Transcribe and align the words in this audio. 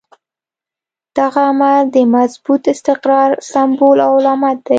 دغه 1.17 1.41
عمل 1.51 1.83
د 1.95 1.97
مضبوط 2.15 2.61
استقرار 2.73 3.29
سمبول 3.51 3.97
او 4.07 4.11
علامت 4.19 4.57
دی. 4.65 4.69